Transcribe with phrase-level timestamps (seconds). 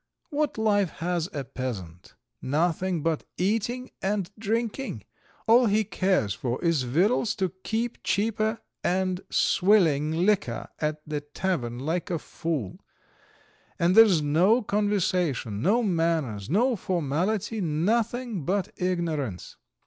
[0.31, 2.15] What life has a peasant?
[2.41, 5.03] Nothing but eating and drinking;
[5.45, 11.77] all he cares for is victuals to be cheaper and swilling liquor at the tavern
[11.77, 12.79] like a fool;
[13.77, 19.55] and there's no conversation, no manners, no formality, nothing but ignorance!